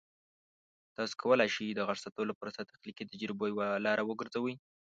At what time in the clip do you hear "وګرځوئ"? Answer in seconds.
4.05-4.55